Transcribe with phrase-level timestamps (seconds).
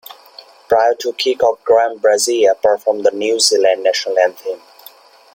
[0.67, 4.59] Prior to kick-off Graham Brazier performed the New Zealand national anthem.